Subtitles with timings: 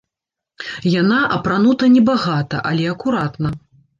[1.01, 3.55] Яна апранута небагата, але акуратна.